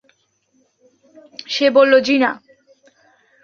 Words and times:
সে 1.47 1.65
বলল, 1.69 1.93
জ্বী 1.99 2.15
না। 2.17 2.31